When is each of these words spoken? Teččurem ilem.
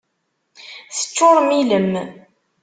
Teččurem 0.97 1.49
ilem. 1.61 1.91